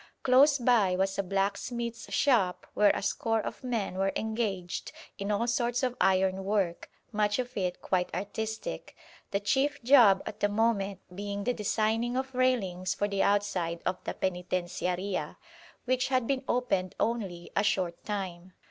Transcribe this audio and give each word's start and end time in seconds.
Close 0.23 0.57
by 0.57 0.95
was 0.95 1.19
a 1.19 1.21
blacksmith's 1.21 2.11
shop 2.11 2.65
where 2.73 2.89
a 2.95 3.03
score 3.03 3.39
of 3.39 3.63
men 3.63 3.99
were 3.99 4.11
engaged 4.15 4.91
in 5.19 5.29
all 5.29 5.45
sorts 5.45 5.83
of 5.83 5.95
iron 6.01 6.43
work, 6.43 6.89
much 7.11 7.37
of 7.37 7.55
it 7.55 7.83
quite 7.83 8.09
artistic, 8.15 8.95
the 9.29 9.39
chief 9.39 9.79
job 9.83 10.19
at 10.25 10.39
the 10.39 10.49
moment 10.49 10.99
being 11.13 11.43
the 11.43 11.53
designing 11.53 12.17
of 12.17 12.33
railings 12.33 12.95
for 12.95 13.07
the 13.07 13.21
outside 13.21 13.79
of 13.85 14.03
the 14.05 14.15
Penitenciaria, 14.15 15.37
which 15.85 16.07
had 16.07 16.25
been 16.25 16.43
opened 16.47 16.95
only 16.99 17.51
a 17.55 17.61
short 17.61 18.03
time. 18.03 18.53